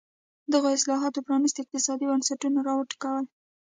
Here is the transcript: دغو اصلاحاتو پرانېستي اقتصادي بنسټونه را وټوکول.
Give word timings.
دغو 0.51 0.67
اصلاحاتو 0.77 1.25
پرانېستي 1.27 1.59
اقتصادي 1.63 2.05
بنسټونه 2.11 2.59
را 2.67 2.73
وټوکول. 2.75 3.25